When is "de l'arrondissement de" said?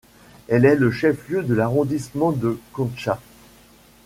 1.43-2.59